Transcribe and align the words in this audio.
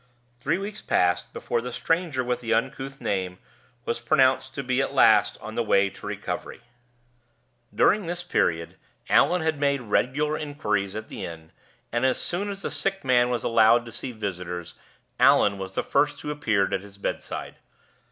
Three 0.39 0.57
weeks 0.57 0.81
passed 0.81 1.31
before 1.31 1.61
the 1.61 1.71
stranger 1.71 2.23
with 2.23 2.41
the 2.41 2.55
uncouth 2.55 2.99
name 2.99 3.37
was 3.85 3.99
pronounced 3.99 4.55
to 4.55 4.63
be 4.63 4.81
at 4.81 4.95
last 4.95 5.37
on 5.41 5.53
the 5.53 5.61
way 5.61 5.91
to 5.91 6.07
recovery. 6.07 6.61
During 7.71 8.07
this 8.07 8.23
period 8.23 8.77
Allan 9.09 9.43
had 9.43 9.59
made 9.59 9.81
regular 9.81 10.39
inquiries 10.39 10.95
at 10.95 11.07
the 11.07 11.23
inn, 11.23 11.51
and, 11.91 12.03
as 12.03 12.17
soon 12.19 12.49
as 12.49 12.63
the 12.63 12.71
sick 12.71 13.03
man 13.03 13.29
was 13.29 13.43
allowed 13.43 13.85
to 13.85 13.91
see 13.91 14.11
visitors, 14.11 14.73
Allan 15.19 15.59
was 15.59 15.73
the 15.73 15.83
first 15.83 16.19
who 16.21 16.31
appeared 16.31 16.73
at 16.73 16.81
his 16.81 16.97
bedside. 16.97 17.57